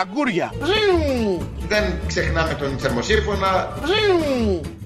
Αγκούρια. 0.00 0.52
Δεν 1.68 1.84
ξεχνάμε 2.06 2.54
τον 2.54 2.78
θερμοσύρφωνα. 2.78 3.78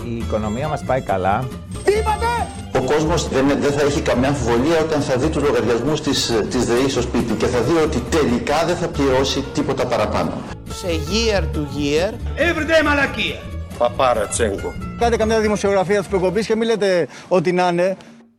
Η 0.04 0.17
οικονομία 0.17 0.69
μας 0.69 0.84
πάει 0.84 1.00
καλά. 1.00 1.49
Τι 1.84 1.92
είπατε; 1.92 2.27
Ο 2.75 2.83
κόσμος 2.83 3.29
δεν, 3.29 3.46
δεν 3.60 3.72
θα 3.72 3.80
έχει 3.80 4.00
καμιά 4.00 4.29
αμφιβολία 4.29 4.79
όταν 4.79 5.00
θα 5.00 5.16
δει 5.16 5.29
τους 5.29 5.42
λογαριασμούς 5.42 6.00
της, 6.00 6.32
της 6.50 6.64
ΔΕΗ 6.64 6.88
στο 6.88 7.00
σπίτι 7.00 7.32
και 7.32 7.46
θα 7.46 7.60
δει 7.60 7.72
ότι 7.72 8.00
τελικά 8.10 8.64
δεν 8.66 8.76
θα 8.76 8.88
πληρώσει 8.88 9.44
τίποτα 9.54 9.86
παραπάνω. 9.86 10.42
Σε 10.71 10.86
year 10.86 11.43
to 11.43 11.59
year. 11.59 12.12
Everyday 12.36 12.84
μαλακία. 12.84 13.40
Παπάρα 13.79 14.27
Τσέγκο. 14.27 14.75
Κάντε 14.98 15.16
καμιά 15.16 15.40
δημοσιογραφία 15.40 15.98
της 15.98 16.09
προκοπής 16.09 16.46
και 16.46 16.56
μην 16.56 16.68
λέτε 16.68 17.09
ότι 17.29 17.52
να 17.52 17.68
είναι. 17.68 17.96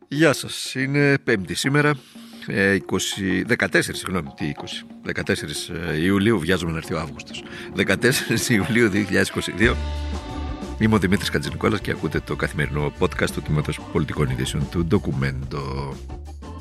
Γεια 0.08 0.32
σας, 0.32 0.74
είναι 0.74 1.18
πέμπτη 1.18 1.54
σήμερα, 1.54 1.92
20, 2.46 3.44
14, 3.58 3.66
συγγνώμη, 3.80 4.28
τι 4.36 4.52
20, 4.56 4.86
14 5.06 5.12
Ιουλίου, 6.02 6.38
βιάζομαι 6.38 6.72
να 6.72 6.76
έρθει 6.76 6.94
ο 6.94 7.00
Αύγουστος, 7.00 7.42
14 7.76 8.48
Ιουλίου 8.48 8.90
2022. 8.90 9.74
Είμαι 10.78 10.94
ο 10.94 10.98
Δημήτρης 10.98 11.30
Κατζηνικόλας 11.30 11.80
και 11.80 11.90
ακούτε 11.90 12.20
το 12.20 12.36
καθημερινό 12.36 12.92
podcast 12.98 13.30
του 13.30 13.42
Τμήματος 13.42 13.80
Πολιτικών 13.92 14.30
Ειδήσεων 14.30 14.68
του 14.70 14.86
Documento. 14.90 15.94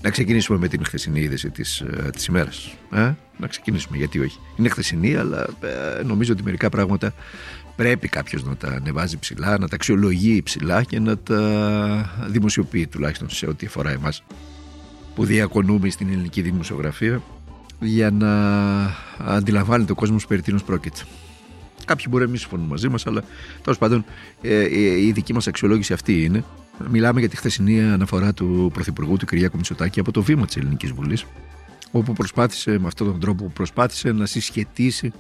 Να 0.01 0.09
ξεκινήσουμε 0.09 0.57
με 0.57 0.67
την 0.67 0.85
χθεσινή 0.85 1.19
είδηση 1.19 1.49
της, 1.49 1.83
της 2.11 2.25
ημέρας. 2.25 2.75
Ε; 2.91 3.11
Να 3.37 3.47
ξεκινήσουμε, 3.47 3.97
γιατί 3.97 4.19
όχι. 4.19 4.39
Είναι 4.55 4.69
χθεσινή, 4.69 5.15
αλλά 5.15 5.47
ε, 5.99 6.03
νομίζω 6.03 6.33
ότι 6.33 6.43
μερικά 6.43 6.69
πράγματα 6.69 7.13
πρέπει 7.75 8.07
κάποιος 8.07 8.43
να 8.43 8.55
τα 8.55 8.67
ανεβάζει 8.67 9.17
ψηλά, 9.17 9.57
να 9.57 9.67
τα 9.67 9.75
αξιολογεί 9.75 10.43
ψηλά 10.43 10.83
και 10.83 10.99
να 10.99 11.17
τα 11.17 12.25
δημοσιοποιεί 12.27 12.87
τουλάχιστον 12.87 13.29
σε 13.29 13.47
ό,τι 13.47 13.65
αφορά 13.65 13.89
εμάς 13.89 14.23
που 15.15 15.25
διακονούμε 15.25 15.89
στην 15.89 16.07
ελληνική 16.09 16.41
δημοσιογραφία 16.41 17.21
για 17.79 18.11
να 18.11 18.33
αντιλαμβάνεται 19.17 19.91
ο 19.91 19.95
κόσμος 19.95 20.27
περί 20.27 20.41
τίνος 20.41 20.63
πρόκειται. 20.63 21.01
Κάποιοι 21.85 22.05
μπορεί 22.09 22.23
να 22.23 22.29
μην 22.29 22.39
συμφωνούν 22.39 22.65
μαζί 22.65 22.89
μας, 22.89 23.07
αλλά 23.07 23.23
τέλος 23.61 23.77
πάντων 23.77 24.05
η 25.01 25.11
δική 25.11 25.33
μας 25.33 25.47
αξιολόγηση 25.47 25.93
αυτή 25.93 26.23
είναι. 26.23 26.43
Μιλάμε 26.89 27.19
για 27.19 27.29
τη 27.29 27.35
χθεσινή 27.35 27.81
αναφορά 27.81 28.33
του 28.33 28.69
Πρωθυπουργού 28.73 29.17
του 29.17 29.25
Κυριάκου 29.25 29.57
Μητσοτάκη 29.57 29.99
από 29.99 30.11
το 30.11 30.21
βήμα 30.21 30.45
της 30.45 30.55
Ελληνικής 30.55 30.91
Βουλής, 30.91 31.25
όπου 31.91 32.13
προσπάθησε 32.13 32.79
με 32.79 32.87
αυτόν 32.87 33.07
τον 33.07 33.19
τρόπο 33.19 33.51
προσπάθησε 33.53 34.11
να 34.11 34.25
συσχετίσει 34.25 35.11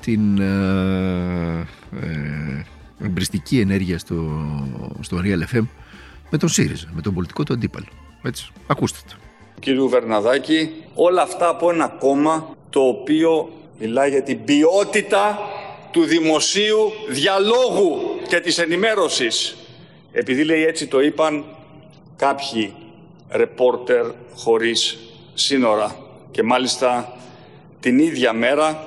την 0.00 0.38
ε, 0.38 1.66
ε, 2.00 2.64
εμπριστική 3.04 3.60
ενέργεια 3.60 3.98
στο, 3.98 4.44
στο 5.00 5.20
Real 5.22 5.54
FM 5.54 5.66
με 6.30 6.38
τον 6.38 6.48
ΣΥΡΙΖΑ, 6.48 6.88
με 6.94 7.00
τον 7.00 7.14
πολιτικό 7.14 7.42
του 7.42 7.52
αντίπαλο. 7.52 7.86
Έτσι, 8.22 8.50
ακούστε 8.66 8.98
το. 9.08 9.14
Κύριου 9.60 9.88
Βερναδάκη, 9.88 10.84
όλα 10.94 11.22
αυτά 11.22 11.48
από 11.48 11.70
ένα 11.70 11.88
κόμμα 11.88 12.56
το 12.70 12.80
οποίο 12.80 13.50
μιλάει 13.78 14.10
για 14.10 14.22
την 14.22 14.44
ποιότητα 14.44 15.38
του 15.90 16.04
δημοσίου 16.04 16.92
διαλόγου 17.08 18.00
και 18.28 18.40
της 18.40 18.58
ενημέρωσης. 18.58 19.56
Επειδή 20.12 20.44
λέει 20.44 20.64
έτσι 20.64 20.86
το 20.86 21.00
είπαν 21.00 21.44
κάποιοι 22.16 22.74
ρεπόρτερ 23.30 24.06
χωρίς 24.34 24.98
σύνορα 25.34 25.96
και 26.30 26.42
μάλιστα 26.42 27.16
την 27.80 27.98
ίδια 27.98 28.32
μέρα 28.32 28.86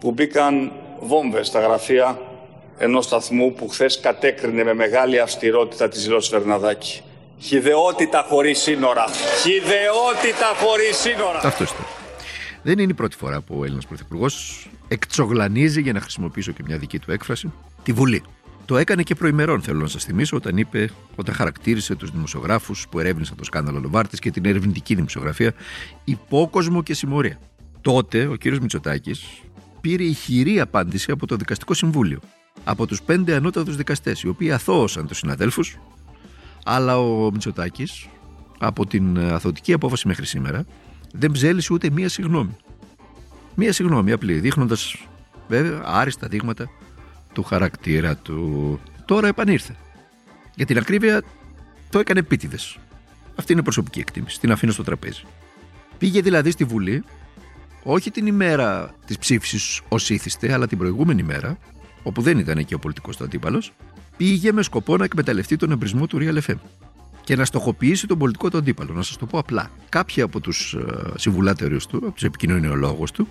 που 0.00 0.10
μπήκαν 0.10 0.72
βόμβες 1.00 1.46
στα 1.46 1.60
γραφεία 1.60 2.20
ενός 2.78 3.04
σταθμού 3.04 3.52
που 3.52 3.68
χθες 3.68 4.00
κατέκρινε 4.00 4.64
με 4.64 4.74
μεγάλη 4.74 5.20
αυστηρότητα 5.20 5.88
τη 5.88 5.98
δηλώση 5.98 6.30
Βερναδάκη. 6.30 7.02
Χιδεότητα 7.40 8.24
χωρίς 8.28 8.58
σύνορα. 8.58 9.04
Χιδεότητα 9.42 10.46
χωρίς 10.60 10.96
σύνορα. 10.96 11.40
Αυτό 11.42 11.64
είναι. 11.64 11.86
Δεν 12.62 12.78
είναι 12.78 12.90
η 12.90 12.94
πρώτη 12.94 13.16
φορά 13.16 13.40
που 13.40 13.58
ο 13.58 13.64
Έλληνας 13.64 13.86
Πρωθυπουργός 13.86 14.66
εκτσογλανίζει, 14.88 15.80
για 15.80 15.92
να 15.92 16.00
χρησιμοποιήσω 16.00 16.52
και 16.52 16.62
μια 16.66 16.78
δική 16.78 16.98
του 16.98 17.12
έκφραση, 17.12 17.52
τη 17.82 17.92
Βουλή. 17.92 18.22
Το 18.64 18.76
έκανε 18.76 19.02
και 19.02 19.14
προημερών, 19.14 19.62
θέλω 19.62 19.80
να 19.80 19.86
σας 19.86 20.04
θυμίσω, 20.04 20.36
όταν 20.36 20.56
είπε, 20.56 20.90
όταν 21.16 21.34
χαρακτήρισε 21.34 21.94
τους 21.94 22.10
δημοσιογράφους 22.10 22.86
που 22.90 22.98
ερεύνησαν 22.98 23.36
το 23.36 23.44
σκάνδαλο 23.44 23.80
Λοβάρτης 23.80 24.18
και 24.18 24.30
την 24.30 24.44
ερευνητική 24.44 24.94
δημοσιογραφία 24.94 25.52
υπόκοσμο 26.04 26.82
και 26.82 26.94
συμμορία. 26.94 27.38
Τότε 27.80 28.26
ο 28.26 28.36
κ. 28.38 28.44
Μητσοτάκης 28.46 29.26
πήρε 29.80 30.02
ηχηρή 30.02 30.60
απάντηση 30.60 31.10
από 31.10 31.26
το 31.26 31.36
Δικαστικό 31.36 31.74
Συμβούλιο. 31.74 32.18
Από 32.64 32.86
τους 32.86 33.02
πέντε 33.02 33.34
ανώτατους 33.34 33.76
δικαστές, 33.76 34.22
οι 34.22 34.28
οποίοι 34.28 34.52
αθώωσαν 34.52 35.06
τους 35.06 35.18
συναδέλφους, 35.18 35.78
αλλά 36.70 36.98
ο 36.98 37.30
Μητσοτάκης, 37.30 38.08
από 38.58 38.86
την 38.86 39.18
αθωτική 39.18 39.72
απόφαση 39.72 40.06
μέχρι 40.06 40.26
σήμερα, 40.26 40.64
δεν 41.12 41.30
ψέλισε 41.30 41.72
ούτε 41.72 41.90
μία 41.90 42.08
συγγνώμη. 42.08 42.56
Μία 43.54 43.72
συγγνώμη 43.72 44.12
απλή, 44.12 44.32
δείχνοντας 44.32 45.06
βέβαια 45.48 45.82
άριστα 45.84 46.28
δείγματα 46.28 46.70
του 47.32 47.42
χαρακτήρα 47.42 48.16
του. 48.16 48.80
Τώρα 49.04 49.28
επανήρθε. 49.28 49.76
Για 50.54 50.66
την 50.66 50.78
ακρίβεια 50.78 51.22
το 51.90 51.98
έκανε 51.98 52.18
επίτηδες. 52.18 52.78
Αυτή 53.36 53.52
είναι 53.52 53.62
προσωπική 53.62 54.00
εκτίμηση. 54.00 54.40
Την 54.40 54.52
αφήνω 54.52 54.72
στο 54.72 54.82
τραπέζι. 54.82 55.22
Πήγε 55.98 56.20
δηλαδή 56.20 56.50
στη 56.50 56.64
Βουλή 56.64 57.04
όχι 57.82 58.10
την 58.10 58.26
ημέρα 58.26 58.94
της 59.06 59.18
ψήφισης 59.18 59.80
ως 59.88 60.10
ήθιστε, 60.10 60.52
αλλά 60.52 60.66
την 60.66 60.78
προηγούμενη 60.78 61.22
μέρα, 61.22 61.58
όπου 62.02 62.22
δεν 62.22 62.38
ήταν 62.38 62.58
εκεί 62.58 62.74
ο 62.74 62.78
πολιτικός 62.78 63.16
του 63.16 63.24
αντίπαλος, 63.24 63.72
πήγε 64.18 64.52
με 64.52 64.62
σκοπό 64.62 64.96
να 64.96 65.04
εκμεταλλευτεί 65.04 65.56
τον 65.56 65.70
εμπρισμό 65.70 66.06
του 66.06 66.18
Real 66.20 66.38
FM 66.50 66.54
και 67.24 67.36
να 67.36 67.44
στοχοποιήσει 67.44 68.06
τον 68.06 68.18
πολιτικό 68.18 68.50
του 68.50 68.56
αντίπαλο. 68.56 68.92
Να 68.92 69.02
σας 69.02 69.16
το 69.16 69.26
πω 69.26 69.38
απλά. 69.38 69.70
Κάποιοι 69.88 70.22
από 70.22 70.40
τους 70.40 70.74
ε, 70.74 71.12
συμβουλάτερου 71.16 71.76
του, 71.76 71.96
από 71.96 72.10
τους 72.10 72.22
επικοινωνιολόγους 72.22 73.10
του, 73.10 73.28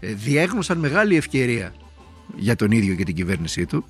ε, 0.00 0.12
διέγνωσαν 0.12 0.78
μεγάλη 0.78 1.16
ευκαιρία 1.16 1.74
για 2.36 2.56
τον 2.56 2.70
ίδιο 2.70 2.94
και 2.94 3.04
την 3.04 3.14
κυβέρνησή 3.14 3.66
του 3.66 3.84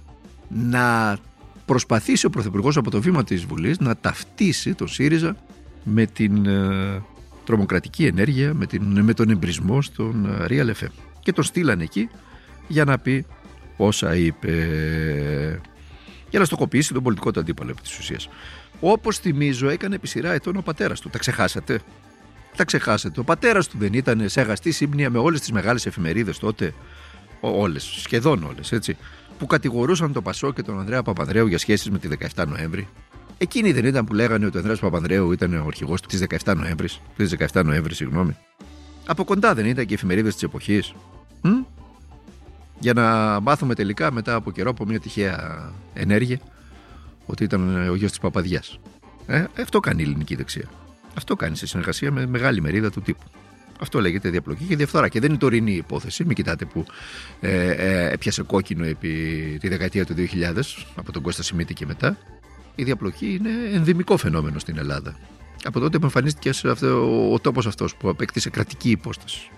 να 0.48 1.18
προσπαθήσει 1.66 2.26
ο 2.26 2.30
Πρωθυπουργός 2.30 2.76
από 2.76 2.90
το 2.90 3.00
βήμα 3.00 3.24
της 3.24 3.44
Βουλής 3.44 3.78
να 3.78 3.96
ταυτίσει 3.96 4.74
τον 4.74 4.88
ΣΥΡΙΖΑ 4.88 5.36
με 5.84 6.06
την 6.06 6.46
ε, 6.46 7.02
τρομοκρατική 7.44 8.04
ενέργεια, 8.04 8.54
με, 8.54 8.66
την, 8.66 9.00
με 9.00 9.14
τον 9.14 9.30
εμπρισμό 9.30 9.82
στον 9.82 10.26
Real 10.48 10.66
FM. 10.66 10.92
Και 11.20 11.32
τον 11.32 11.44
στείλανε 11.44 11.82
εκεί 11.82 12.08
για 12.68 12.84
να 12.84 12.98
πει 12.98 13.26
όσα 13.76 14.16
είπε 14.16 14.50
για 16.32 16.40
να 16.40 16.46
στοχοποιήσει 16.46 16.92
τον 16.92 17.02
πολιτικό 17.02 17.30
του 17.30 17.40
αντίπαλο 17.40 17.70
επί 17.70 17.80
της 17.80 17.98
ουσίας. 17.98 18.28
Όπως 18.80 19.18
θυμίζω, 19.18 19.68
έκανε 19.68 19.94
επί 19.94 20.08
σειρά 20.08 20.32
ετών 20.32 20.56
ο 20.56 20.60
πατέρας 20.60 21.00
του. 21.00 21.08
Τα 21.08 21.18
ξεχάσατε; 21.18 21.80
Τα 22.56 22.64
ξεχάσατε. 22.64 23.20
Ο 23.20 23.24
πατέρας 23.24 23.68
του 23.68 23.76
δεν 23.78 23.92
ήταν 23.92 24.28
σε 24.28 24.40
αγαστή 24.40 24.70
σύμπνοια 24.70 25.10
με 25.10 25.18
όλες 25.18 25.40
τις 25.40 25.52
μεγάλες 25.52 25.86
εφημερίδες 25.86 26.38
τότε. 26.38 26.74
Όλες, 27.40 27.82
σχεδόν 27.82 28.42
όλες, 28.42 28.72
έτσι. 28.72 28.96
Που 29.38 29.46
κατηγορούσαν 29.46 30.12
τον 30.12 30.22
Πασό 30.22 30.52
και 30.52 30.62
τον 30.62 30.78
Ανδρέα 30.78 31.02
Παπανδρέου 31.02 31.46
για 31.46 31.58
σχέσεις 31.58 31.90
με 31.90 31.98
τη 31.98 32.08
17 32.08 32.46
Νοέμβρη. 32.46 32.88
Εκείνοι 33.38 33.72
δεν 33.72 33.84
ήταν 33.84 34.04
που 34.04 34.14
λέγανε 34.14 34.46
ότι 34.46 34.56
ο 34.56 34.58
Ανδρέας 34.58 34.80
Παπανδρέου 34.80 35.32
ήταν 35.32 35.54
ο 35.54 35.66
αρχηγός 35.66 36.00
της 36.00 36.24
17 36.44 36.54
Νοέμβρης. 36.56 37.00
Της 37.16 37.30
17 37.52 37.64
Νοέμβρης, 37.64 37.96
συγγνώμη. 37.96 38.36
Από 39.06 39.24
κοντά 39.24 39.54
δεν 39.54 39.66
ήταν 39.66 39.84
και 39.84 39.92
οι 39.92 39.94
εφημερίδες 39.94 40.34
της 40.34 40.42
εποχής. 40.42 40.94
Για 42.82 42.92
να 42.92 43.40
μάθουμε 43.40 43.74
τελικά 43.74 44.12
μετά 44.12 44.34
από 44.34 44.50
καιρό 44.50 44.70
από 44.70 44.84
μια 44.84 45.00
τυχαία 45.00 45.70
ενέργεια 45.94 46.40
ότι 47.26 47.44
ήταν 47.44 47.88
ο 47.88 47.94
γιος 47.94 48.10
της 48.10 48.20
Παπαδιά. 48.20 48.62
Ε, 49.26 49.44
αυτό 49.60 49.80
κάνει 49.80 50.02
η 50.02 50.04
ελληνική 50.04 50.34
δεξιά. 50.34 50.68
Αυτό 51.16 51.36
κάνει 51.36 51.56
σε 51.56 51.66
συνεργασία 51.66 52.12
με 52.12 52.26
μεγάλη 52.26 52.60
μερίδα 52.60 52.90
του 52.90 53.02
τύπου. 53.02 53.24
Αυτό 53.80 54.00
λέγεται 54.00 54.28
διαπλοκή 54.28 54.64
και 54.64 54.76
διαφθορά. 54.76 55.08
Και 55.08 55.20
δεν 55.20 55.28
είναι 55.28 55.38
τωρινή 55.38 55.72
υπόθεση. 55.72 56.24
Μην 56.24 56.34
κοιτάτε 56.34 56.64
που 56.64 56.84
ε, 57.40 57.70
ε, 57.70 58.12
έπιασε 58.12 58.42
κόκκινο 58.42 58.84
επί 58.84 59.10
τη 59.60 59.68
δεκαετία 59.68 60.06
του 60.06 60.14
2000 60.16 60.60
από 60.94 61.12
τον 61.12 61.22
Κώστα 61.22 61.42
Σιμίτη 61.42 61.74
και 61.74 61.86
μετά. 61.86 62.18
Η 62.74 62.84
διαπλοκή 62.84 63.34
είναι 63.34 63.50
ενδυμικό 63.72 64.16
φαινόμενο 64.16 64.58
στην 64.58 64.78
Ελλάδα. 64.78 65.16
Από 65.64 65.80
τότε 65.80 65.98
που 65.98 66.04
εμφανίστηκε 66.04 66.52
σε 66.52 66.70
αυτό, 66.70 66.86
ο, 66.86 67.32
ο 67.32 67.38
τόπος 67.38 67.66
αυτός 67.66 67.96
που 67.96 68.08
απέκτησε 68.08 68.50
κρατική 68.50 68.90
υπόσταση. 68.90 69.50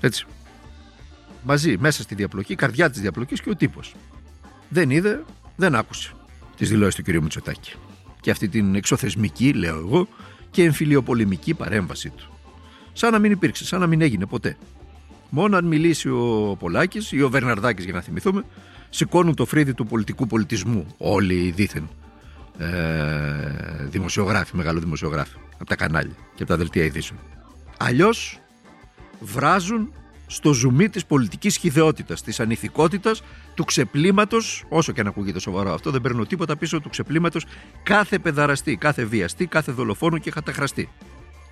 Έτσι. 0.00 0.26
Μαζί, 1.50 1.76
μέσα 1.78 2.02
στη 2.02 2.14
διαπλοκή, 2.14 2.54
καρδιά 2.54 2.90
της 2.90 3.00
διαπλοκής 3.00 3.40
και 3.40 3.50
ο 3.50 3.56
τύπος. 3.56 3.94
Δεν 4.68 4.90
είδε, 4.90 5.24
δεν 5.56 5.74
άκουσε 5.74 6.12
τις 6.56 6.68
δηλώσεις 6.68 6.94
του 6.94 7.02
κ. 7.02 7.22
Μητσοτάκη. 7.22 7.74
Και 8.20 8.30
αυτή 8.30 8.48
την 8.48 8.74
εξωθεσμική, 8.74 9.52
λέω 9.52 9.76
εγώ, 9.76 10.08
και 10.50 10.62
εμφυλιοπολεμική 10.62 11.54
παρέμβαση 11.54 12.10
του. 12.10 12.30
Σαν 12.92 13.12
να 13.12 13.18
μην 13.18 13.32
υπήρξε, 13.32 13.64
σαν 13.64 13.80
να 13.80 13.86
μην 13.86 14.00
έγινε 14.00 14.26
ποτέ. 14.26 14.56
Μόνο 15.30 15.56
αν 15.56 15.64
μιλήσει 15.64 16.08
ο 16.08 16.56
Πολάκης 16.58 17.12
ή 17.12 17.22
ο 17.22 17.30
Βερναρδάκης, 17.30 17.84
για 17.84 17.94
να 17.94 18.00
θυμηθούμε, 18.00 18.44
σηκώνουν 18.90 19.34
το 19.34 19.44
φρύδι 19.44 19.74
του 19.74 19.86
πολιτικού 19.86 20.26
πολιτισμού. 20.26 20.86
Όλοι 20.98 21.34
οι 21.34 21.50
δίθεν 21.50 21.88
ε, 22.58 22.68
δημοσιογράφοι, 23.84 24.56
μεγάλο 24.56 24.80
δημοσιογράφοι, 24.80 25.36
από 25.54 25.64
τα 25.64 25.76
κανάλια 25.76 26.16
και 26.34 26.42
από 26.42 26.46
τα 26.46 26.56
δελτία 26.56 26.84
ειδήσεων. 26.84 27.20
Αλλιώς 27.78 28.40
βράζουν 29.20 29.92
στο 30.30 30.52
ζουμί 30.52 30.88
της 30.88 31.06
πολιτικής 31.06 31.56
χιδεότητα, 31.56 32.14
της 32.24 32.40
ανηθικότητας, 32.40 33.22
του 33.54 33.64
ξεπλήματος, 33.64 34.64
όσο 34.68 34.92
και 34.92 35.00
αν 35.00 35.06
ακούγεται 35.06 35.40
σοβαρό 35.40 35.72
αυτό, 35.72 35.90
δεν 35.90 36.00
παίρνω 36.00 36.24
τίποτα 36.24 36.56
πίσω 36.56 36.80
του 36.80 36.88
ξεπλήματος 36.88 37.44
κάθε 37.82 38.18
πεδαραστή, 38.18 38.76
κάθε 38.76 39.04
βιαστή, 39.04 39.46
κάθε 39.46 39.72
δολοφόνο 39.72 40.18
και 40.18 40.30
καταχραστή. 40.30 40.88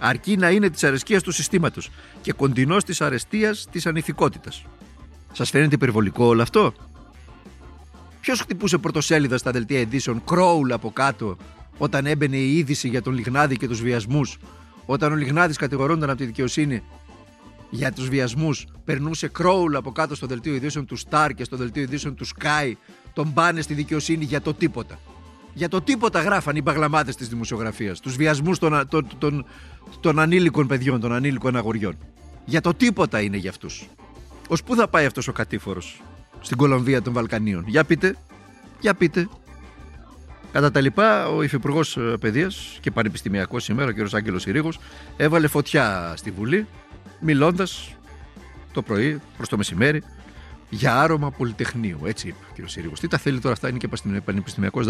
Αρκεί 0.00 0.36
να 0.36 0.50
είναι 0.50 0.70
της 0.70 0.84
αρεσκίας 0.84 1.22
του 1.22 1.30
συστήματος 1.30 1.90
και 2.20 2.32
κοντινός 2.32 2.84
της 2.84 3.00
αρεστίας 3.00 3.66
της 3.70 3.86
ανηθικότητας. 3.86 4.64
Σας 5.32 5.50
φαίνεται 5.50 5.74
υπερβολικό 5.74 6.24
όλο 6.24 6.42
αυτό; 6.42 6.72
Ποιος 8.20 8.40
χτυπούσε 8.40 8.78
πρωτοσέλιδα 8.78 9.38
στα 9.38 9.50
δελτία 9.50 9.80
ειδήσεων, 9.80 10.24
κρόουλ 10.24 10.72
από 10.72 10.90
κάτω, 10.90 11.36
όταν 11.78 12.06
έμπαινε 12.06 12.36
η 12.36 12.56
είδηση 12.56 12.88
για 12.88 13.02
τον 13.02 13.14
Λιγνάδη 13.14 13.56
και 13.56 13.68
τους 13.68 13.80
βιασμούς, 13.80 14.38
όταν 14.86 15.12
ο 15.12 15.14
Λιγνάδης 15.14 15.56
κατηγορούνταν 15.56 16.10
από 16.10 16.18
τη 16.18 16.24
δικαιοσύνη 16.24 16.82
για 17.70 17.92
τους 17.92 18.08
βιασμούς, 18.08 18.66
περνούσε 18.84 19.28
κρόουλ 19.28 19.74
από 19.74 19.92
κάτω 19.92 20.14
στο 20.14 20.26
δελτίο 20.26 20.54
ειδήσεων 20.54 20.86
του 20.86 20.96
Σταρ 20.96 21.32
και 21.32 21.44
στο 21.44 21.56
δελτίο 21.56 21.82
ειδήσεων 21.82 22.14
του 22.14 22.26
Sky, 22.26 22.72
τον 23.12 23.32
πάνε 23.32 23.60
στη 23.60 23.74
δικαιοσύνη 23.74 24.24
για 24.24 24.40
το 24.40 24.54
τίποτα. 24.54 24.98
Για 25.54 25.68
το 25.68 25.80
τίποτα 25.80 26.20
γράφαν 26.20 26.56
οι 26.56 26.62
παγλαμάδε 26.62 27.12
της 27.12 27.28
δημοσιογραφίας, 27.28 28.00
τους 28.00 28.16
βιασμούς 28.16 28.58
των, 28.58 28.88
των, 28.88 29.06
των, 29.18 29.44
των 30.00 30.18
ανήλικων 30.18 30.66
παιδιών, 30.66 31.00
των 31.00 31.12
ανήλικων 31.12 31.56
αγοριών. 31.56 31.96
Για 32.44 32.60
το 32.60 32.74
τίποτα 32.74 33.20
είναι 33.20 33.36
για 33.36 33.50
αυτούς. 33.50 33.88
Ω 34.48 34.54
πού 34.64 34.74
θα 34.74 34.88
πάει 34.88 35.06
αυτός 35.06 35.28
ο 35.28 35.32
κατήφορος 35.32 36.02
στην 36.40 36.56
Κολομβία 36.56 37.02
των 37.02 37.12
Βαλκανίων; 37.12 37.64
Για 37.66 37.84
πείτε, 37.84 38.16
για 38.80 38.94
πείτε. 38.94 39.28
Κατά 40.52 40.70
τα 40.70 40.80
λοιπά, 40.80 41.28
ο 41.28 41.42
Υφυπουργός 41.42 41.98
Παιδείας 42.20 42.78
και 42.80 42.90
Πανεπιστημιακός 42.90 43.64
σήμερα, 43.64 43.90
ο 43.90 43.92
κ. 43.92 44.14
Άγγελος 44.14 44.46
Ιρήγο, 44.46 44.72
έβαλε 45.16 45.46
φωτιά 45.46 46.12
στη 46.16 46.30
Βουλή, 46.30 46.66
μιλώντας 47.26 47.96
το 48.72 48.82
πρωί 48.82 49.20
προς 49.36 49.48
το 49.48 49.56
μεσημέρι 49.56 50.02
για 50.70 51.00
άρωμα 51.00 51.30
πολυτεχνείου. 51.30 51.98
Έτσι 52.04 52.28
είπε 52.28 52.62
ο 52.62 52.64
κ. 52.66 52.76
Ιρήγο. 52.76 52.92
Τι 53.00 53.08
τα 53.08 53.18
θέλει 53.18 53.40
τώρα 53.40 53.54
αυτά, 53.54 53.68
είναι 53.68 53.78
και 53.78 53.88
πανεπιστημιακός 54.24 54.86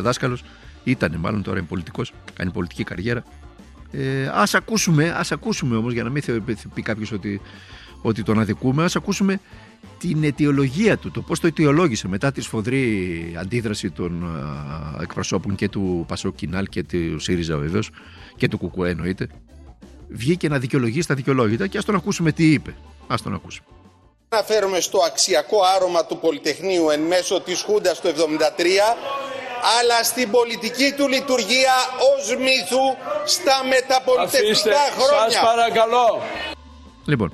δάσκαλος, 0.00 0.44
ήταν 0.84 1.16
μάλλον 1.16 1.42
τώρα 1.42 1.58
είναι 1.58 1.66
πολιτικός, 1.66 2.12
κάνει 2.34 2.50
πολιτική 2.50 2.84
καριέρα. 2.84 3.24
Ε, 3.92 4.30
ας 4.32 4.54
ακούσουμε, 4.54 5.10
ας 5.10 5.32
ακούσουμε 5.32 5.76
όμως 5.76 5.92
για 5.92 6.02
να 6.02 6.10
μην 6.10 6.22
πει 6.74 6.82
κάποιος 6.82 7.12
ότι, 7.12 7.40
ότι 8.02 8.22
τον 8.22 8.40
αδικούμε, 8.40 8.84
ας 8.84 8.96
ακούσουμε 8.96 9.40
την 9.98 10.24
αιτιολογία 10.24 10.96
του, 10.96 11.10
το 11.10 11.22
πώς 11.22 11.40
το 11.40 11.46
αιτιολόγησε 11.46 12.08
μετά 12.08 12.32
τη 12.32 12.40
σφοδρή 12.40 13.34
αντίδραση 13.38 13.90
των 13.90 14.24
εκπροσώπων 15.02 15.54
και 15.54 15.68
του 15.68 16.04
Πασόκινάλ 16.08 16.66
και 16.66 16.82
του 16.82 17.18
ΣΥΡΙΖΑ 17.18 17.56
βεβαίως 17.56 17.90
και 18.36 18.48
του 18.48 18.58
ΚΚΕ 18.58 18.88
εννοείται. 18.88 19.28
Βγήκε 20.10 20.48
να 20.48 20.58
δικαιολογήσει 20.58 21.08
τα 21.08 21.14
δικαιολόγητα 21.14 21.66
και 21.66 21.78
ας 21.78 21.84
τον 21.84 21.94
ακούσουμε 21.94 22.32
τι 22.32 22.52
είπε. 22.52 22.74
Ας 23.06 23.22
τον 23.22 23.34
ακούσουμε. 23.34 23.66
Αναφέρομαι 24.28 24.80
στο 24.80 24.98
αξιακό 25.06 25.58
άρωμα 25.76 26.06
του 26.06 26.18
Πολυτεχνείου 26.18 26.90
εν 26.90 27.00
μέσω 27.00 27.40
της 27.40 27.62
Χούντας 27.62 28.00
του 28.00 28.08
73 28.08 28.12
αλλά 29.78 30.02
στην 30.02 30.30
πολιτική 30.30 30.92
του 30.96 31.08
λειτουργία 31.08 31.74
ως 32.14 32.36
μύθου 32.36 32.84
στα 33.24 33.64
μεταπολιτευτικά 33.68 34.84
χρόνια. 34.98 35.30
Σας 35.30 35.40
παρακαλώ. 35.42 36.22
Λοιπόν, 37.04 37.32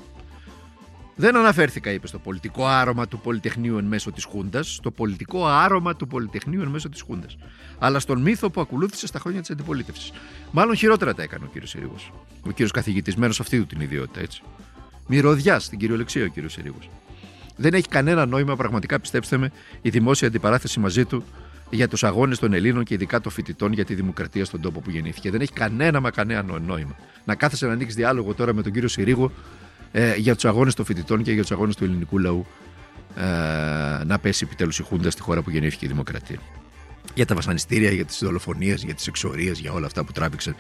δεν 1.16 1.36
αναφέρθηκα, 1.36 1.90
είπε, 1.90 2.06
στο 2.06 2.18
πολιτικό 2.18 2.66
άρωμα 2.66 3.08
του 3.08 3.18
Πολυτεχνείου 3.18 3.78
εν 3.78 3.84
μέσω 3.84 4.12
της 4.12 4.24
Χούντας, 4.24 4.74
στο 4.74 4.90
πολιτικό 4.90 5.46
άρωμα 5.46 5.96
του 5.96 6.06
Πολυτεχνείου 6.06 6.62
εν 6.62 6.68
μέσω 6.68 6.88
της 6.88 7.00
Χούντας, 7.00 7.36
αλλά 7.78 7.98
στον 7.98 8.20
μύθο 8.20 8.50
που 8.50 8.60
ακολούθησε 8.60 9.06
στα 9.06 9.18
χρόνια 9.18 9.40
της 9.40 9.50
αντιπολίτευσης. 9.50 10.12
Μάλλον 10.50 10.76
χειρότερα 10.76 11.14
τα 11.14 11.22
έκανε 11.22 11.44
ο 11.44 11.48
κύριος 11.52 11.70
Συρίγο. 11.70 11.96
Ο 12.42 12.50
κύριος 12.50 12.70
καθηγητισμένος 12.70 13.40
αυτή 13.40 13.58
του 13.58 13.66
την 13.66 13.80
ιδιότητα, 13.80 14.20
έτσι. 14.20 14.42
Μυρωδιά 15.06 15.58
στην 15.58 15.78
κυριολεξία 15.78 16.24
ο 16.24 16.26
κύριος 16.28 16.52
Συρίγο. 16.52 16.78
Δεν 17.56 17.74
έχει 17.74 17.88
κανένα 17.88 18.26
νόημα, 18.26 18.56
πραγματικά 18.56 19.00
πιστέψτε 19.00 19.36
με, 19.36 19.52
η 19.82 19.90
δημόσια 19.90 20.28
αντιπαράθεση 20.28 20.80
μαζί 20.80 21.04
του 21.04 21.24
για 21.70 21.88
τους 21.88 22.04
αγώνες 22.04 22.38
των 22.38 22.52
Ελλήνων 22.52 22.84
και 22.84 22.94
ειδικά 22.94 23.20
των 23.20 23.32
φοιτητών 23.32 23.72
για 23.72 23.84
τη 23.84 23.94
δημοκρατία 23.94 24.44
στον 24.44 24.60
τόπο 24.60 24.80
που 24.80 24.90
γεννήθηκε. 24.90 25.30
Δεν 25.30 25.40
έχει 25.40 25.52
κανένα 25.52 26.00
μα 26.00 26.10
κανένα 26.10 26.60
νόημα. 26.60 26.96
Να 27.24 27.34
κάθεσαι 27.34 27.66
να 27.66 27.72
ανοίξεις 27.72 27.96
διάλογο 27.96 28.34
τώρα 28.34 28.54
με 28.54 28.62
τον 28.62 28.72
κύριο 28.72 28.88
Συρίγο 28.88 29.32
ε, 29.92 30.14
για 30.14 30.34
τους 30.34 30.44
αγώνες 30.44 30.74
των 30.74 30.84
φοιτητών 30.84 31.22
και 31.22 31.32
για 31.32 31.42
τους 31.42 31.50
αγώνες 31.50 31.76
του 31.76 31.84
ελληνικού 31.84 32.18
λαού 32.18 32.46
ε, 33.16 34.04
να 34.04 34.18
πέσει 34.18 34.44
επιτέλους 34.46 34.78
η 34.78 34.82
Χούντα 34.82 35.10
στη 35.10 35.22
χώρα 35.22 35.42
που 35.42 35.50
γεννήθηκε 35.50 35.84
η 35.84 35.88
δημοκρατία. 35.88 36.38
Για 37.14 37.26
τα 37.26 37.34
βασανιστήρια, 37.34 37.90
για 37.90 38.04
τις 38.04 38.18
δολοφονίες, 38.22 38.82
για 38.82 38.94
τις 38.94 39.06
εξορίες, 39.06 39.58
για 39.58 39.72
όλα 39.72 39.86
αυτά 39.86 40.04
που 40.04 40.12
τράβηξε 40.12 40.54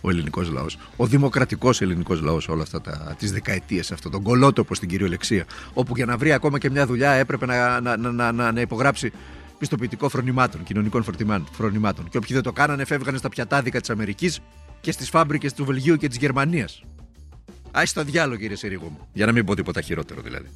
ο 0.00 0.10
ελληνικός 0.10 0.50
λαός. 0.50 0.78
Ο 0.96 1.06
δημοκρατικός 1.06 1.80
ελληνικός 1.80 2.20
λαός 2.20 2.48
όλα 2.48 2.62
αυτά 2.62 2.80
τις 3.18 3.32
δεκαετίες, 3.32 3.92
αυτόν 3.92 4.10
τον 4.12 4.22
κολότοπο 4.22 4.74
στην 4.74 4.88
κυριολεξία, 4.88 5.44
όπου 5.72 5.96
για 5.96 6.06
να 6.06 6.16
βρει 6.16 6.32
ακόμα 6.32 6.58
και 6.58 6.70
μια 6.70 6.86
δουλειά 6.86 7.10
έπρεπε 7.10 7.46
να, 7.46 7.80
να, 7.80 7.96
να, 7.96 8.32
να, 8.32 8.52
να 8.52 8.60
υπογράψει 8.60 9.12
πιστοποιητικό 9.58 10.08
φρονημάτων, 10.08 10.62
κοινωνικών 10.62 11.04
φρονημάτων. 11.52 12.08
Και 12.08 12.16
όποιοι 12.16 12.34
δεν 12.34 12.42
το 12.42 12.52
κάνανε, 12.52 12.84
φεύγανε 12.84 13.18
στα 13.18 13.28
πιατάδικα 13.28 13.80
της 13.80 13.90
Αμερικής 13.90 14.40
και 14.80 14.92
στις 14.92 15.08
φάμπρικες 15.08 15.52
του 15.52 15.64
Βελγίου 15.64 15.96
και 15.96 16.08
της 16.08 16.16
Γερμανίας. 16.16 16.82
Α 17.78 17.82
το 17.94 18.04
διάλογο, 18.04 18.38
κύριε 18.40 18.56
Συρίγο 18.56 18.84
μου. 18.84 19.08
Για 19.12 19.26
να 19.26 19.32
μην 19.32 19.44
πω 19.44 19.54
τίποτα 19.54 19.80
χειρότερο 19.80 20.20
δηλαδή. 20.20 20.48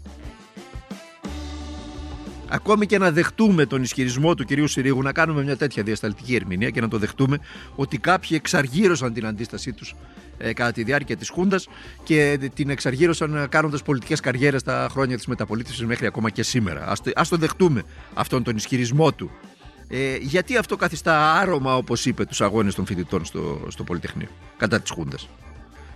Ακόμη 2.49 2.87
και 2.87 2.99
να 2.99 3.11
δεχτούμε 3.11 3.67
τον 3.67 3.83
ισχυρισμό 3.83 4.35
του 4.35 4.45
κυρίου 4.45 4.67
Συρίγου, 4.69 5.03
να 5.03 5.13
κάνουμε 5.13 5.43
μια 5.43 5.57
τέτοια 5.57 5.83
διασταλτική 5.83 6.35
ερμηνεία 6.35 6.71
και 6.71 6.81
να 6.81 6.89
το 6.89 6.99
δεχτούμε 6.99 7.39
ότι 7.75 7.99
κάποιοι 7.99 8.31
εξαργύρωσαν 8.33 9.13
την 9.13 9.27
αντίστασή 9.27 9.73
τους 9.73 9.95
ε, 10.39 10.53
κατά 10.53 10.73
τη 10.73 10.83
διάρκεια 10.83 11.17
της 11.17 11.29
Χούντας 11.29 11.69
και 12.03 12.51
την 12.55 12.71
εξαργύρωσαν 12.71 13.49
κάνοντας 13.49 13.83
πολιτικές 13.83 14.21
καριέρες 14.21 14.63
τα 14.63 14.89
χρόνια 14.91 15.17
της 15.17 15.27
μεταπολίτευσης 15.27 15.85
μέχρι 15.87 16.07
ακόμα 16.07 16.31
και 16.31 16.43
σήμερα. 16.43 16.87
Α 16.87 16.93
το, 17.03 17.29
το 17.29 17.37
δεχτούμε 17.37 17.83
αυτόν 18.15 18.43
τον 18.43 18.57
ισχυρισμό 18.57 19.13
του. 19.13 19.31
Ε, 19.89 20.17
γιατί 20.17 20.57
αυτό 20.57 20.77
καθιστά 20.77 21.33
άρωμα, 21.33 21.77
όπως 21.77 22.07
είπε, 22.07 22.25
τους 22.25 22.41
αγώνες 22.41 22.75
των 22.75 22.87
φοιτητών 22.87 23.25
στο, 23.25 23.67
στο 23.69 23.85
Πολυτεχνείο 23.85 24.29
κατά 24.57 24.81
της 24.81 24.91
Χούντας; 24.91 25.29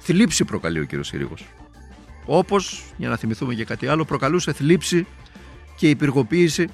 Θλίψη 0.06 0.44
προκαλεί 0.44 0.80
ο 0.80 0.84
κύριος 0.84 1.06
Συρίγος. 1.06 1.46
Όπως, 2.26 2.84
για 2.96 3.08
να 3.08 3.16
θυμηθούμε 3.16 3.54
και 3.54 3.64
κάτι 3.64 3.86
άλλο, 3.86 4.04
προκαλούσε 4.04 4.52
θλίψη 4.52 5.06
και 5.76 5.88
υπηργοποίηση 5.88 6.68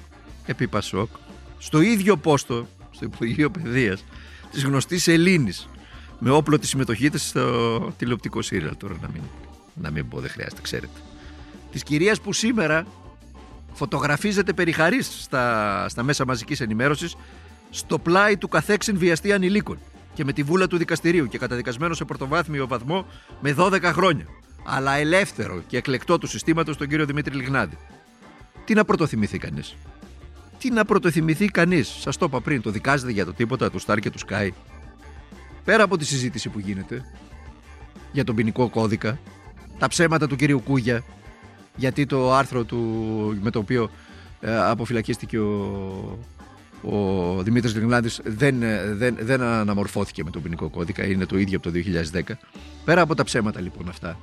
επί 0.45 0.67
Πασόκ 0.67 1.09
στο 1.57 1.81
ίδιο 1.81 2.17
πόστο, 2.17 2.67
στο 2.91 3.05
Υπουργείο 3.05 3.51
Παιδείας 3.51 4.03
της 4.51 4.63
γνωστής 4.63 5.07
Ελλήνης, 5.07 5.69
με 6.19 6.31
όπλο 6.31 6.59
της 6.59 6.69
συμμετοχής 6.69 7.09
της 7.09 7.27
στο 7.27 7.93
τηλεοπτικό 7.97 8.41
σύριαλ. 8.41 8.77
Τώρα 8.77 8.95
να 9.01 9.09
μην, 9.13 9.21
να 9.73 9.91
μην 9.91 10.07
πω, 10.07 10.19
δεν 10.19 10.29
χρειάζεται, 10.29 10.61
ξέρετε. 10.61 10.99
Της 11.71 11.83
κυρίας 11.83 12.21
που 12.21 12.33
σήμερα 12.33 12.85
φωτογραφίζεται 13.73 14.53
περιχαρής 14.53 15.21
στα, 15.21 15.85
στα 15.89 16.03
μέσα 16.03 16.25
μαζικής 16.25 16.59
ενημέρωσης 16.59 17.15
στο 17.69 17.99
πλάι 17.99 18.37
του 18.37 18.47
καθέξιν 18.47 18.97
βιαστή 18.97 19.33
ανηλίκων 19.33 19.77
και 20.21 20.27
με 20.27 20.33
τη 20.33 20.43
βούλα 20.43 20.67
του 20.67 20.77
δικαστηρίου 20.77 21.27
και 21.27 21.37
καταδικασμένο 21.37 21.93
σε 21.93 22.05
πρωτοβάθμιο 22.05 22.67
βαθμό 22.67 23.05
με 23.41 23.55
12 23.57 23.81
χρόνια. 23.83 24.25
Αλλά 24.65 24.95
ελεύθερο 24.95 25.61
και 25.67 25.77
εκλεκτό 25.77 26.17
του 26.17 26.27
συστήματος 26.27 26.77
τον 26.77 26.87
κύριο 26.87 27.05
Δημήτρη 27.05 27.35
Λιγνάδη. 27.35 27.77
Τι 28.65 28.73
να 28.73 28.85
πρωτοθυμηθεί 28.85 29.37
κανείς; 29.37 29.75
Τι 30.59 30.71
να 30.71 30.85
πρωτοθυμηθεί 30.85 31.45
κανείς; 31.45 31.87
Σας 31.87 32.17
το 32.17 32.25
είπα 32.25 32.41
πριν, 32.41 32.61
το 32.61 32.69
δικάζεται 32.69 33.11
για 33.11 33.25
το 33.25 33.33
τίποτα 33.33 33.71
του 33.71 33.79
Σταρ 33.79 33.99
και 33.99 34.09
του 34.09 34.19
Σκάι. 34.19 34.53
Πέρα 35.63 35.83
από 35.83 35.97
τη 35.97 36.05
συζήτηση 36.05 36.49
που 36.49 36.59
γίνεται 36.59 37.05
για 38.11 38.23
τον 38.23 38.35
ποινικό 38.35 38.69
κώδικα, 38.69 39.19
τα 39.79 39.87
ψέματα 39.87 40.27
του 40.27 40.35
κυρίου 40.35 40.61
Κούγια, 40.61 41.03
γιατί 41.75 42.05
το 42.05 42.33
άρθρο 42.33 42.63
του 42.63 42.79
με 43.41 43.49
το 43.49 43.59
οποίο 43.59 43.89
ε, 44.41 44.57
αποφυλακίστηκε 44.57 45.39
ο, 45.39 46.19
ο 46.81 47.43
Δημήτρης 47.43 47.75
Λιγνάδης 47.75 48.21
δεν, 48.23 48.63
ε, 48.63 48.93
δεν, 48.93 49.17
δεν 49.19 49.41
αναμορφώθηκε 49.41 50.23
με 50.23 50.29
τον 50.29 50.41
ποινικό 50.41 50.69
κώδικα, 50.69 51.05
είναι 51.05 51.25
το 51.25 51.37
ίδιο 51.37 51.57
από 51.57 51.71
το 51.71 51.79
2010. 52.13 52.21
Πέρα 52.85 53.01
από 53.01 53.15
τα 53.15 53.23
ψέματα 53.23 53.61
λοιπόν 53.61 53.89
αυτά, 53.89 54.19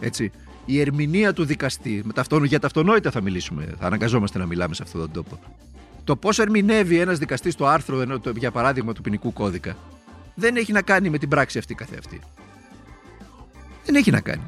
έτσι, 0.00 0.32
η 0.64 0.80
ερμηνεία 0.80 1.32
του 1.32 1.44
δικαστή, 1.44 2.02
με 2.04 2.12
τα 2.12 2.24
για 2.44 2.60
τα 2.60 2.66
αυτονόητα 2.66 3.10
θα 3.10 3.20
μιλήσουμε, 3.20 3.74
θα 3.78 3.86
αναγκαζόμαστε 3.86 4.38
να 4.38 4.46
μιλάμε 4.46 4.74
σε 4.74 4.82
αυτόν 4.82 5.00
τον 5.00 5.12
τόπο. 5.12 5.40
Το 6.04 6.16
πώς 6.16 6.38
ερμηνεύει 6.38 6.98
ένας 6.98 7.18
δικαστής 7.18 7.54
το 7.54 7.66
άρθρο, 7.66 8.20
για 8.36 8.50
παράδειγμα, 8.50 8.92
του 8.92 9.02
ποινικού 9.02 9.32
κώδικα, 9.32 9.76
δεν 10.34 10.56
έχει 10.56 10.72
να 10.72 10.82
κάνει 10.82 11.10
με 11.10 11.18
την 11.18 11.28
πράξη 11.28 11.58
αυτή 11.58 11.74
καθεαυτή. 11.74 12.20
Δεν 13.84 13.94
έχει 13.94 14.10
να 14.10 14.20
κάνει. 14.20 14.42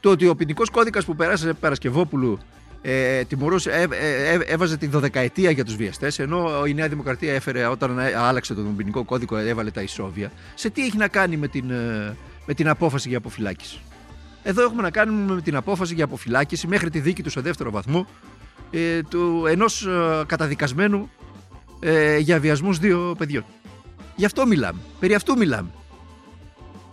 Το 0.00 0.10
ότι 0.10 0.26
ο 0.26 0.34
ποινικός 0.34 0.70
κώδικας 0.70 1.04
που 1.04 1.16
περάσε 1.16 1.52
Παρασκευόπουλου 1.52 2.38
ε, 2.82 3.24
τιμωρούσε, 3.24 3.70
ε, 3.70 3.86
ε, 3.90 4.32
ε, 4.32 4.38
έβαζε 4.46 4.76
την 4.76 4.90
δωδεκαετία 4.90 5.50
για 5.50 5.64
τους 5.64 5.76
βιαστές, 5.76 6.18
ενώ 6.18 6.64
η 6.66 6.74
Νέα 6.74 6.88
Δημοκρατία 6.88 7.34
έφερε 7.34 7.66
όταν 7.66 7.98
άλλαξε 7.98 8.54
τον 8.54 8.76
ποινικό 8.76 9.04
κώδικο, 9.04 9.36
έβαλε 9.36 9.70
τα 9.70 9.82
ισόβια. 9.82 10.32
Σε 10.54 10.70
τι 10.70 10.84
έχει 10.84 10.96
να 10.96 11.08
κάνει 11.08 11.36
με 11.36 11.48
την, 11.48 11.70
ε, 11.70 12.16
με 12.46 12.54
την 12.54 12.68
απόφαση 12.68 13.08
για 13.08 13.18
αποφυλάκηση; 13.18 13.78
Εδώ 14.42 14.62
έχουμε 14.62 14.82
να 14.82 14.90
κάνουμε 14.90 15.34
με 15.34 15.40
την 15.40 15.56
απόφαση 15.56 15.94
για 15.94 16.04
αποφυλάκηση 16.04 16.66
μέχρι 16.66 16.90
τη 16.90 17.00
δίκη 17.00 17.22
του 17.22 17.30
σε 17.30 17.40
δεύτερο 17.40 17.70
βαθμό 17.70 18.06
ε, 18.70 19.02
του 19.02 19.44
ενός 19.48 19.86
ε, 19.86 20.22
καταδικασμένου 20.26 21.10
ε, 21.80 22.18
για 22.18 22.40
βιασμούς 22.40 22.78
δύο 22.78 23.14
παιδιών. 23.18 23.44
Γι' 24.16 24.24
αυτό 24.24 24.46
μιλάμε. 24.46 24.78
Περί 25.00 25.14
αυτού 25.14 25.36
μιλάμε. 25.36 25.68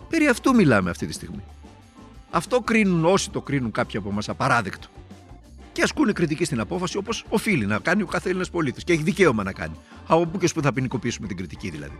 Περί 0.08 0.26
αυτού 0.26 0.54
μιλάμε 0.54 0.90
αυτή 0.90 1.06
τη 1.06 1.12
στιγμή. 1.12 1.44
Αυτό 2.30 2.60
κρίνουν 2.60 3.04
όσοι 3.04 3.30
το 3.30 3.40
κρίνουν 3.40 3.70
κάποιοι 3.70 3.98
από 3.98 4.08
εμάς 4.08 4.28
απαράδεκτο 4.28 4.88
και 5.76 5.82
ασκούν 5.82 6.12
κριτική 6.12 6.44
στην 6.44 6.60
απόφαση 6.60 6.96
όπως 6.96 7.24
οφείλει 7.28 7.66
να 7.66 7.78
κάνει 7.78 8.02
ο 8.02 8.06
κάθε 8.06 8.28
Έλληνας 8.28 8.50
πολίτης. 8.50 8.84
Και 8.84 8.92
έχει 8.92 9.02
δικαίωμα 9.02 9.42
να 9.42 9.52
κάνει. 9.52 9.74
Από 10.06 10.26
πού 10.26 10.38
και 10.38 10.44
ως 10.44 10.52
που 10.52 10.62
θα 10.62 10.72
ποινικοποιήσουμε 10.72 11.26
την 11.26 11.36
κριτική 11.36 11.70
δηλαδή. 11.70 11.98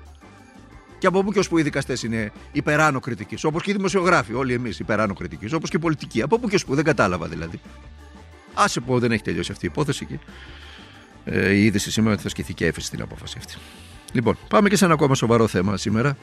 Και 0.99 1.07
από 1.07 1.23
πού 1.23 1.33
και 1.33 1.39
ως 1.39 1.49
που 1.49 1.59
οι 1.59 1.63
δικαστές 1.63 2.03
είναι 2.03 2.33
υπεράνω 2.53 3.01
κριτικής. 3.01 3.45
Όπως 3.45 3.63
και 3.63 3.71
οι 3.71 3.75
δημοσιογράφοι, 3.75 4.35
όλοι 4.35 4.53
εμείς 4.53 4.79
υπεράνω 4.79 5.15
κριτικής. 5.15 5.53
Όπως 5.53 5.71
και 5.71 5.77
οι 5.77 5.81
πολιτικοί. 5.81 6.23
Από 6.23 6.39
πού 6.39 6.49
και 6.49 6.55
ως 6.55 6.65
που 6.65 6.75
δεν 6.75 6.85
κατάλαβα 6.85 7.27
δηλαδή. 7.27 7.61
Άσε 8.55 8.81
πω, 8.81 8.99
δεν 8.99 9.13
έχει 9.13 9.23
τελειώσει 9.23 9.53
αυτή 9.53 9.67
η 9.67 9.69
υπόθεση 9.73 10.05
και 10.05 10.19
ε, 11.25 11.53
η 11.53 11.65
είδηση 11.65 11.91
σήμερα 11.91 12.15
ότι 12.15 12.23
θα 12.23 12.29
σκηθεί 12.29 12.55
και 12.55 12.67
έφεση 12.67 12.87
στην 12.87 13.03
απόφαση 13.03 13.35
αυτή. 13.39 13.55
Λοιπόν, 14.13 14.39
πάμε 14.49 14.69
και 14.69 14.77
σε 14.77 14.85
ένα 14.85 14.95
ακόμα 14.95 15.15
σοβαρό 15.15 15.47
θέμα 15.47 15.77
σήμερα. 15.77 16.17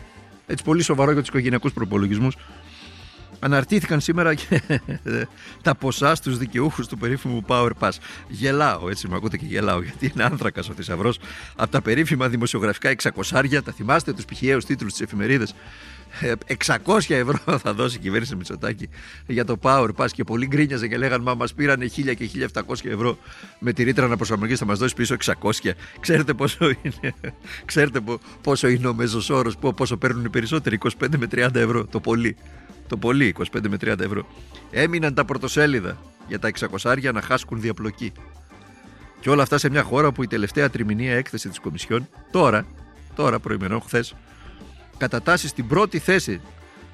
Έτσι, 0.47 0.63
πολύ 0.63 0.81
σοβαρό 0.81 1.11
για 1.11 1.19
τους 1.19 1.29
οικογενειακούς 1.29 1.73
προπολογισμούς. 1.73 2.35
Αναρτήθηκαν 3.43 3.99
σήμερα 3.99 4.33
και 4.33 4.61
τα 5.61 5.75
ποσά 5.75 6.15
στους 6.15 6.37
δικαιούχους 6.37 6.87
του 6.87 6.97
περίφημου 6.97 7.43
Power 7.47 7.69
Pass. 7.79 7.91
Γελάω, 8.27 8.89
έτσι 8.89 9.07
με 9.07 9.15
ακούτε 9.15 9.37
και 9.37 9.45
γελάω, 9.45 9.81
γιατί 9.81 10.11
είναι 10.13 10.23
άνθρακας 10.23 10.69
ο 10.69 10.73
θησαυρός 10.73 11.19
από 11.55 11.71
τα 11.71 11.81
περίφημα 11.81 12.29
δημοσιογραφικά 12.29 12.95
600 13.31 13.63
τα 13.63 13.71
θυμάστε 13.71 14.13
τους 14.13 14.25
πηχαίου 14.25 14.57
τίτλους 14.57 14.91
της 14.91 15.01
εφημερίδε 15.01 15.47
600 16.65 16.99
ευρώ 17.07 17.39
θα 17.63 17.73
δώσει 17.73 17.95
η 17.95 17.99
κυβέρνηση 17.99 18.35
Μητσοτάκη 18.35 18.89
για 19.27 19.45
το 19.45 19.57
Power 19.61 19.89
Pass 19.95 20.07
και 20.11 20.23
πολλοί 20.23 20.47
γκρίνιαζε 20.47 20.87
και 20.87 20.97
λέγανε 20.97 21.23
Μα 21.23 21.35
μας 21.35 21.53
πήρανε 21.53 21.85
1000 21.85 22.15
και 22.15 22.29
1700 22.53 22.61
ευρώ 22.83 23.17
με 23.59 23.73
τη 23.73 23.83
ρήτρα 23.83 24.07
να 24.07 24.15
προσαρμογή, 24.15 24.55
θα 24.55 24.65
μας 24.65 24.79
δώσει 24.79 24.95
πίσω 24.95 25.15
600. 25.25 25.71
Ξέρετε 25.99 26.33
πόσο 26.33 26.69
είναι, 26.81 27.13
ξέρετε 27.65 28.01
πόσο 28.41 28.67
είναι 28.67 28.87
ο 28.87 28.93
μέσο 28.93 29.35
όρο, 29.35 29.51
πόσο 29.75 29.97
παίρνουν 29.97 30.25
οι 30.25 30.29
περισσότεροι, 30.29 30.77
25 30.83 30.89
με 31.17 31.27
30 31.31 31.55
ευρώ 31.55 31.85
το 31.85 31.99
πολύ. 31.99 32.35
Το 32.93 32.99
πολύ, 32.99 33.35
25 33.37 33.43
με 33.69 33.77
30 33.81 33.99
ευρώ. 33.99 34.27
Έμειναν 34.71 35.13
τα 35.13 35.25
πρωτοσέλιδα 35.25 35.97
για 36.27 36.39
τα 36.39 36.51
600 36.81 37.13
να 37.13 37.21
χάσκουν 37.21 37.61
διαπλοκή. 37.61 38.11
Και 39.19 39.29
όλα 39.29 39.43
αυτά 39.43 39.57
σε 39.57 39.69
μια 39.69 39.83
χώρα 39.83 40.11
που 40.11 40.23
η 40.23 40.27
τελευταία 40.27 40.69
τριμηνία 40.69 41.15
έκθεση 41.15 41.49
της 41.49 41.59
Κομισιόν, 41.59 42.09
τώρα, 42.31 42.65
τώρα 43.15 43.39
προημερών, 43.39 43.81
χθες, 43.81 44.15
κατατάσσει 44.97 45.47
στην 45.47 45.67
πρώτη 45.67 45.99
θέση 45.99 46.41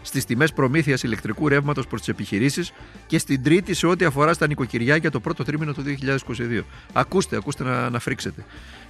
στις 0.01 0.25
τιμές 0.25 0.53
προμήθειας 0.53 1.03
ηλεκτρικού 1.03 1.47
ρεύματος 1.47 1.87
προς 1.87 1.99
τις 1.99 2.09
επιχειρήσεις 2.09 2.71
και 3.07 3.17
στην 3.17 3.43
τρίτη 3.43 3.73
σε 3.73 3.87
ό,τι 3.87 4.05
αφορά 4.05 4.33
στα 4.33 4.47
νοικοκυριά 4.47 4.95
για 4.95 5.11
το 5.11 5.19
πρώτο 5.19 5.43
τρίμηνο 5.43 5.73
του 5.73 5.83
2022. 6.27 6.61
Ακούστε, 6.93 7.35
ακούστε 7.35 7.63
να, 7.63 7.89
να 7.89 7.99
φρίξετε. 7.99 8.45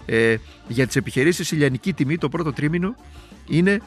Ε, 0.06 0.36
για 0.68 0.88
τις 0.88 0.96
επιχειρήσεις 0.96 1.52
η 1.52 1.56
λιανική 1.56 1.94
τιμή 1.94 2.18
το 2.18 2.30
πρώτο 2.30 2.54
τρίμηνο 2.54 2.96
είναι 3.48 3.82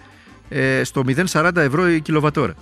ε, 0.48 0.84
στο 0.84 1.02
0,40 1.06 1.56
ευρώ 1.56 1.88
η 1.88 2.00
κιλοβατόρα. 2.00 2.54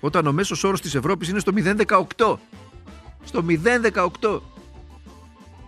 Όταν 0.00 0.26
ο 0.26 0.32
μέσος 0.32 0.64
όρος 0.64 0.80
της 0.80 0.94
Ευρώπης 0.94 1.28
είναι 1.28 1.38
στο 1.38 1.52
0,18. 1.56 2.36
Στο 3.24 3.44
0,18. 3.48 4.40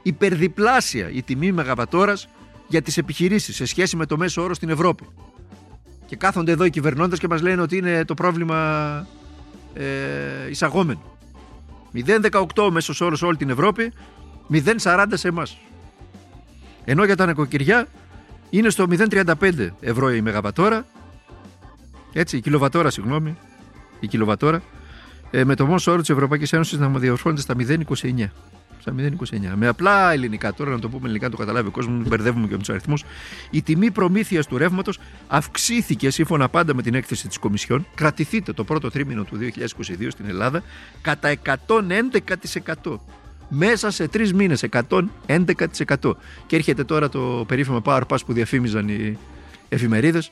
Υπερδιπλάσια 0.03 1.11
η 1.11 1.23
τιμή 1.23 1.53
μεγαβατόρας 1.53 2.29
για 2.69 2.83
τις 2.83 2.97
επιχειρήσεις 2.97 3.57
σε 3.57 3.65
σχέση 3.67 3.97
με 3.97 4.07
το 4.07 4.17
μέσο 4.17 4.43
όρο 4.43 4.55
στην 4.55 4.69
Ευρώπη. 4.69 5.07
Και 6.07 6.17
κάθονται 6.17 6.53
εδώ 6.53 6.65
οι 6.65 6.71
κυβερνώντες 6.71 7.19
και 7.19 7.29
μας 7.29 7.43
λένε 7.43 7.63
ότι 7.63 7.77
είναι 7.77 8.05
το 8.05 8.15
πρόβλημα 8.15 9.07
ε, 9.75 10.51
εισαγόμενο. 10.51 11.03
0,18 11.95 12.69
μέσος 12.71 13.01
όρος 13.01 13.23
όλη 13.23 13.37
την 13.37 13.51
Ευρώπη, 13.51 13.93
0,40 14.53 15.07
σε 15.13 15.29
εμάς. 15.29 15.59
Ενώ 16.85 17.05
για 17.05 17.17
τα 17.17 17.27
νοικοκυριά 17.27 17.87
είναι 18.51 18.71
στο 18.71 18.87
0,35 18.91 19.69
ευρώ 19.81 20.13
η 20.15 20.21
μεγαβατόρα. 20.21 20.87
Έτσι, 22.13 22.37
η 22.37 22.41
κιλοβατόρα, 22.41 22.91
συγγνώμη. 22.91 23.37
Η 24.01 24.07
κιλοβατόρα. 24.07 24.63
Ε, 25.31 25.45
με 25.45 25.55
το 25.55 25.67
μέσο 25.67 25.93
όρο 25.93 26.01
της 26.01 26.11
Ευρωπαϊκής 26.11 26.53
Ένωσης 26.53 26.79
να 26.79 26.89
μου 26.89 26.99
διορθώνεται 26.99 27.41
στα 27.41 27.55
0,29 27.59 28.29
στα 28.81 28.95
0,29. 28.97 29.57
Με 29.57 29.67
απλά 29.67 30.13
ελληνικά, 30.13 30.55
τώρα 30.55 30.71
να 30.71 30.79
το 30.79 30.89
πούμε 30.89 31.03
ελληνικά, 31.05 31.31
το 31.31 31.37
καταλάβει 31.37 31.69
ο 31.69 31.71
κόσμος, 31.71 31.97
μην 31.97 32.09
μπερδεύουμε 32.09 32.47
και 32.47 32.53
με 32.53 32.59
τους 32.59 32.69
αριθμούς. 32.69 33.05
Η 33.51 33.63
τιμή 33.63 33.91
προμήθειας 33.91 34.47
του 34.47 34.59
ρεύματος 34.59 34.99
αυξήθηκε 35.29 36.11
σύμφωνα 36.11 36.49
πάντα 36.49 36.75
με 36.75 36.83
την 36.83 36.95
έκθεση 36.95 37.29
της 37.29 37.39
Κομισιόν. 37.39 37.87
Κρατηθείτε 37.95 38.53
το 38.53 38.65
πρώτο 38.65 38.91
τρίμηνο 38.91 39.23
του 39.25 39.37
2022 39.37 40.07
στην 40.09 40.25
Ελλάδα 40.29 40.63
κατά 41.01 41.29
111%. 41.29 42.99
Μέσα 43.49 43.91
σε 43.91 44.09
τρεις 44.09 44.33
μήνες 44.33 44.65
111%. 45.27 46.17
Και 46.47 46.57
έρχεται 46.57 46.85
τώρα 46.85 47.09
το 47.09 47.45
περίφημο 47.49 47.83
Power 47.85 48.03
Pass 48.09 48.19
που 48.27 48.33
διαφήμιζαν 48.33 48.89
οι 48.89 49.19
εφημερίδες 49.69 50.31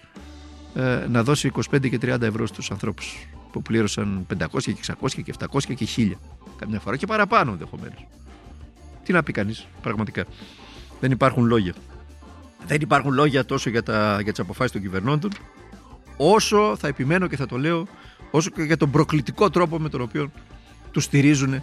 ε, 0.75 1.07
να 1.09 1.23
δώσει 1.23 1.53
25 1.73 1.89
και 1.91 1.99
30 2.03 2.21
ευρώ 2.21 2.47
στους 2.47 2.71
ανθρώπους 2.71 3.27
που 3.57 3.63
πλήρωσαν 3.63 4.27
500 4.39 4.47
και 4.63 4.95
600 5.01 5.23
και 5.25 5.35
700 5.39 5.63
και 5.63 5.87
1000 5.97 6.13
καμιά 6.57 6.81
φορά 6.81 6.97
και 6.97 7.07
παραπάνω 7.07 7.53
ενδεχομένως. 7.53 8.07
Τι 9.05 9.13
να 9.13 9.23
πει 9.23 9.33
κανείς, 9.33 9.67
πραγματικά. 9.83 10.25
Δεν 11.01 11.11
υπάρχουν 11.11 11.45
λόγια. 11.45 11.75
Δεν 12.67 12.81
υπάρχουν 12.81 13.13
λόγια 13.13 13.45
τόσο 13.45 13.71
για, 13.71 13.83
τα, 13.83 14.21
για 14.23 14.33
τις 14.33 14.41
αποφάσεις 14.41 14.73
των 14.73 14.81
κυβερνώντων, 14.81 15.31
όσο 16.17 16.77
θα 16.77 16.89
επιμένω 16.89 17.27
και 17.27 17.37
θα 17.37 17.47
το 17.47 17.59
λέω, 17.59 17.87
όσο 18.31 18.51
και 18.51 18.63
για 18.63 18.77
τον 18.77 18.91
προκλητικό 18.91 19.51
τρόπο 19.51 19.79
με 19.79 19.89
τον 19.89 20.01
οποίο 20.01 20.31
τους 20.91 21.05
στηρίζουν 21.05 21.63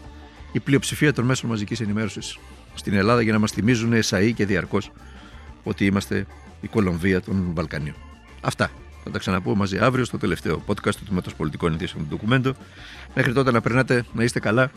η 0.51 0.59
πλειοψηφία 0.59 1.13
των 1.13 1.25
μέσων 1.25 1.49
μαζικής 1.49 1.79
ενημέρωσης 1.79 2.37
στην 2.73 2.93
Ελλάδα 2.93 3.21
για 3.21 3.33
να 3.33 3.39
μας 3.39 3.51
θυμίζουν 3.51 3.93
εσαί 3.93 4.33
και 4.33 4.45
διαρκώς 4.45 4.91
ότι 5.63 5.85
είμαστε 5.85 6.25
η 6.61 6.67
Κολομβία 6.67 7.21
των 7.21 7.51
Βαλκανίων. 7.53 7.95
Αυτά. 8.41 8.71
Θα 9.03 9.09
τα 9.11 9.19
ξαναπώ 9.19 9.55
μαζί 9.55 9.77
αύριο 9.77 10.05
στο 10.05 10.17
τελευταίο 10.17 10.63
podcast 10.67 10.95
του 10.95 11.03
Τμήματος 11.05 11.35
Πολιτικών 11.35 11.73
Ειδήσεων 11.73 12.03
του 12.03 12.09
Ντοκουμέντο. 12.09 12.53
Μέχρι 13.15 13.33
τότε 13.33 13.51
να 13.51 13.61
περνάτε, 13.61 14.05
να 14.13 14.23
είστε 14.23 14.39
καλά, 14.39 14.71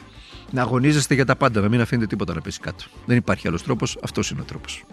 να 0.50 0.62
αγωνίζεστε 0.62 1.14
για 1.14 1.24
τα 1.24 1.36
πάντα, 1.36 1.60
να 1.60 1.68
μην 1.68 1.80
αφήνετε 1.80 2.06
τίποτα 2.06 2.34
να 2.34 2.40
πέσει 2.40 2.60
κάτω. 2.60 2.84
Δεν 3.06 3.16
υπάρχει 3.16 3.48
άλλος 3.48 3.62
τρόπος, 3.62 3.98
αυτός 4.02 4.30
είναι 4.30 4.40
ο 4.40 4.44
τρόπος. 4.44 4.84